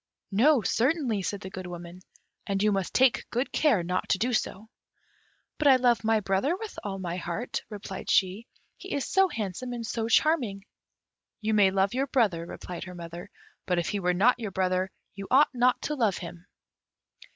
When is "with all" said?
6.57-6.97